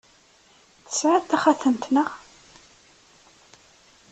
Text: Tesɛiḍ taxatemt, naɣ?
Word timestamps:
Tesɛiḍ 0.87 1.23
taxatemt, 1.25 1.83
naɣ? 1.93 2.09